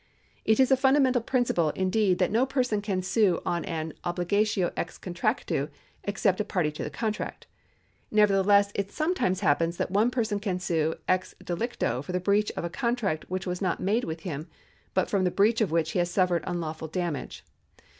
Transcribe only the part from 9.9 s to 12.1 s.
one person can sue ex delicto